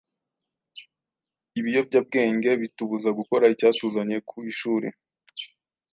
[1.59, 4.87] Ibiyobyabwenge bitubuza gukora icyatuzanye ku ishuri.